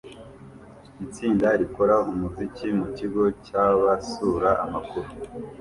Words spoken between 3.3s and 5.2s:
cyabasura amakuru